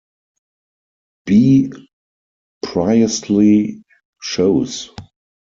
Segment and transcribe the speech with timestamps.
[1.27, 1.71] B.
[2.65, 3.83] Priestley
[4.19, 4.89] shows.